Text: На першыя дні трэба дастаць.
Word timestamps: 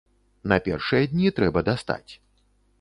На 0.53 0.57
першыя 0.67 1.11
дні 1.13 1.35
трэба 1.41 1.65
дастаць. 1.71 2.11